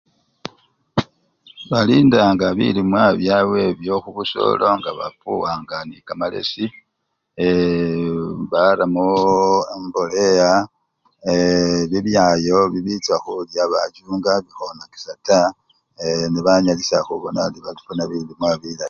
[1.71, 3.61] Balindanga bilimwa byabwe
[4.03, 6.65] hubusolo nga bafuwanga ni kamalesi
[7.43, 9.07] eee baramo
[9.75, 10.51] embolea
[11.29, 15.53] eee bibyayo bibicha hulya babichunga bihonakisha taa
[16.03, 18.79] ee nebanyalisha hubona bari bafuna bilimwa bilayi